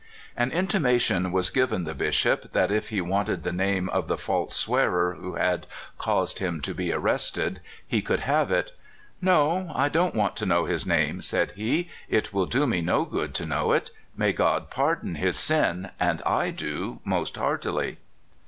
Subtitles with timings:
[0.35, 4.55] )An intimation was given the Bishop that if he wanted the name of the false
[4.55, 5.67] swearer who had
[5.99, 8.71] caused him to be arrested he could have it.''
[9.31, 13.05] No; I don't want to know his name," said he;*' it will do me no
[13.05, 13.91] good to know it.
[14.17, 17.99] May God par don his sin, as I do most heartily!